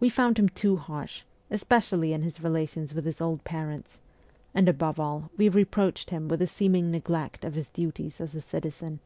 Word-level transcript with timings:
We 0.00 0.08
found 0.08 0.40
him 0.40 0.48
too 0.48 0.76
harsh, 0.76 1.22
especially 1.48 2.12
in 2.12 2.22
his 2.22 2.40
relations 2.42 2.92
with 2.92 3.04
his 3.04 3.20
old 3.20 3.44
parents, 3.44 4.00
and, 4.52 4.68
above 4.68 4.98
all, 4.98 5.30
we 5.36 5.48
reproached 5.48 6.10
him 6.10 6.26
with 6.26 6.40
his 6.40 6.50
seeming 6.50 6.90
neglect 6.90 7.44
of 7.44 7.54
his 7.54 7.68
duties 7.70 8.20
as 8.20 8.34
a 8.34 8.40
citizen. 8.40 8.98